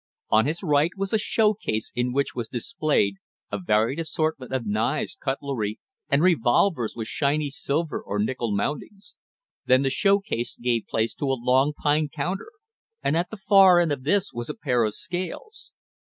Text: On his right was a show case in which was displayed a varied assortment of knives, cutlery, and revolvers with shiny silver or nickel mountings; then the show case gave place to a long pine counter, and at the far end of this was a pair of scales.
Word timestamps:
On 0.31 0.47
his 0.47 0.63
right 0.63 0.89
was 0.97 1.13
a 1.13 1.19
show 1.19 1.53
case 1.53 1.91
in 1.93 2.11
which 2.11 2.33
was 2.33 2.47
displayed 2.47 3.17
a 3.51 3.59
varied 3.59 3.99
assortment 3.99 4.51
of 4.51 4.65
knives, 4.65 5.15
cutlery, 5.15 5.77
and 6.09 6.23
revolvers 6.23 6.93
with 6.95 7.07
shiny 7.07 7.51
silver 7.51 8.01
or 8.01 8.17
nickel 8.17 8.51
mountings; 8.51 9.15
then 9.67 9.83
the 9.83 9.91
show 9.91 10.17
case 10.17 10.57
gave 10.57 10.87
place 10.89 11.13
to 11.13 11.27
a 11.31 11.37
long 11.39 11.73
pine 11.73 12.07
counter, 12.07 12.49
and 13.03 13.15
at 13.15 13.29
the 13.29 13.37
far 13.37 13.79
end 13.79 13.91
of 13.91 14.01
this 14.03 14.33
was 14.33 14.49
a 14.49 14.55
pair 14.55 14.85
of 14.85 14.95
scales. 14.95 15.71